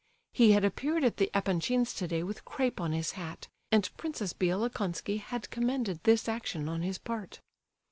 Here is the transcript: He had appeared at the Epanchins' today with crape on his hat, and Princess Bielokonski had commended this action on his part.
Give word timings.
He 0.33 0.53
had 0.53 0.65
appeared 0.65 1.03
at 1.03 1.17
the 1.17 1.29
Epanchins' 1.31 1.93
today 1.95 2.23
with 2.23 2.43
crape 2.43 2.81
on 2.81 2.91
his 2.91 3.11
hat, 3.11 3.47
and 3.71 3.87
Princess 3.97 4.33
Bielokonski 4.33 5.19
had 5.19 5.51
commended 5.51 6.03
this 6.05 6.27
action 6.27 6.67
on 6.67 6.81
his 6.81 6.97
part. 6.97 7.39